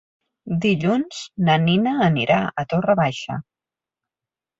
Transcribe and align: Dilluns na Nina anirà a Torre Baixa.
Dilluns 0.61 1.19
na 1.49 1.57
Nina 1.65 1.93
anirà 2.05 2.39
a 2.61 2.65
Torre 2.73 2.97
Baixa. 3.01 3.37